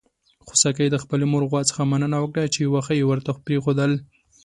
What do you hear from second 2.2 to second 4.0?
وکړه چې واښه يې ورته پرېښودل.